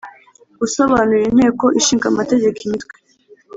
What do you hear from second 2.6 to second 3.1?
Imitwe